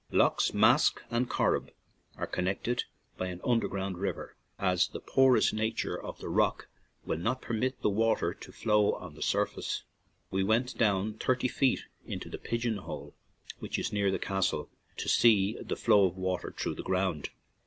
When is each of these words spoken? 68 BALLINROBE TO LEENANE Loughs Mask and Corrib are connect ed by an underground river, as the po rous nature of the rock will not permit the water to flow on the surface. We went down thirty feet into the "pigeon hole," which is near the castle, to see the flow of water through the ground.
68 0.07 0.17
BALLINROBE 0.17 0.37
TO 0.37 0.43
LEENANE 0.55 0.61
Loughs 0.63 0.71
Mask 0.73 1.01
and 1.11 1.29
Corrib 1.29 1.71
are 2.17 2.25
connect 2.25 2.67
ed 2.67 2.83
by 3.17 3.27
an 3.27 3.39
underground 3.45 3.99
river, 3.99 4.35
as 4.57 4.87
the 4.87 4.99
po 4.99 5.27
rous 5.27 5.53
nature 5.53 5.95
of 5.95 6.17
the 6.17 6.27
rock 6.27 6.69
will 7.05 7.19
not 7.19 7.39
permit 7.43 7.79
the 7.83 7.89
water 7.91 8.33
to 8.33 8.51
flow 8.51 8.93
on 8.93 9.13
the 9.13 9.21
surface. 9.21 9.83
We 10.31 10.43
went 10.43 10.75
down 10.75 11.19
thirty 11.19 11.47
feet 11.47 11.81
into 12.03 12.29
the 12.29 12.39
"pigeon 12.39 12.77
hole," 12.77 13.13
which 13.59 13.77
is 13.77 13.93
near 13.93 14.09
the 14.09 14.17
castle, 14.17 14.71
to 14.97 15.07
see 15.07 15.55
the 15.61 15.75
flow 15.75 16.05
of 16.05 16.15
water 16.17 16.51
through 16.57 16.73
the 16.73 16.81
ground. 16.83 17.29